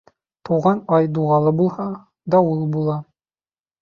[0.47, 1.85] Тыуған ай дуғалы булһа,
[2.37, 2.97] дауыл була.